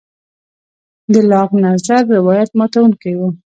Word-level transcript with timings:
د 1.11 1.13
لاک 1.31 1.49
نظر 1.63 2.01
روایت 2.15 2.49
ماتوونکی 2.57 3.13
و. 3.17 3.21